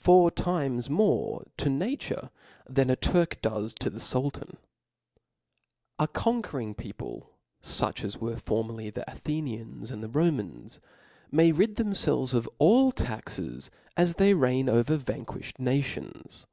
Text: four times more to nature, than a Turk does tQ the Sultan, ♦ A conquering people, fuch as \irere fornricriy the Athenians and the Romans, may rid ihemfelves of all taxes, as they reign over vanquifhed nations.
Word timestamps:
four 0.00 0.30
times 0.30 0.88
more 0.88 1.44
to 1.56 1.68
nature, 1.68 2.30
than 2.68 2.88
a 2.88 2.94
Turk 2.94 3.42
does 3.42 3.74
tQ 3.74 3.92
the 3.94 3.98
Sultan, 4.00 4.56
♦ 4.56 4.58
A 5.98 6.06
conquering 6.06 6.72
people, 6.72 7.32
fuch 7.60 8.04
as 8.04 8.14
\irere 8.14 8.40
fornricriy 8.40 8.94
the 8.94 9.04
Athenians 9.10 9.90
and 9.90 10.00
the 10.00 10.08
Romans, 10.08 10.78
may 11.32 11.50
rid 11.50 11.74
ihemfelves 11.74 12.32
of 12.32 12.48
all 12.58 12.92
taxes, 12.92 13.72
as 13.96 14.14
they 14.14 14.34
reign 14.34 14.68
over 14.68 14.96
vanquifhed 14.96 15.58
nations. 15.58 16.46